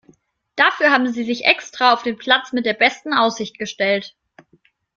Dafür 0.55 0.89
haben 0.91 1.09
Sie 1.13 1.23
sich 1.23 1.45
extra 1.45 1.93
auf 1.93 2.01
den 2.01 2.17
Platz 2.17 2.53
mit 2.53 2.65
der 2.65 2.73
besten 2.73 3.13
Aussicht 3.13 3.59
gestellt. 3.59 4.15